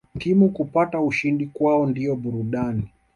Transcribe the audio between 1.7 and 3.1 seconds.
ndio burudani